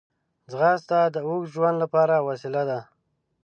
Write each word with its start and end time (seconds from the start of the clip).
ځغاسته 0.51 0.99
د 1.13 1.15
اوږد 1.27 1.51
ژوند 1.53 1.77
لپاره 1.83 2.15
وسیله 2.27 2.61
ده 2.69 2.79